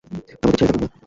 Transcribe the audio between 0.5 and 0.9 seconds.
ছেড়ে যাবেন